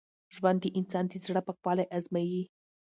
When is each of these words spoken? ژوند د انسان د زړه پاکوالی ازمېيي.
ژوند 0.35 0.59
د 0.61 0.65
انسان 0.79 1.03
د 1.09 1.13
زړه 1.25 1.41
پاکوالی 1.47 1.85
ازمېيي. 1.97 2.43